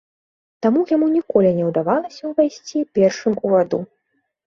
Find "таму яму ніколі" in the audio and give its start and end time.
0.65-1.51